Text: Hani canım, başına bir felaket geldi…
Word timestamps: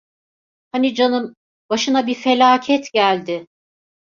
Hani 0.71 0.95
canım, 0.95 1.35
başına 1.69 2.07
bir 2.07 2.13
felaket 2.15 2.93
geldi… 2.93 3.47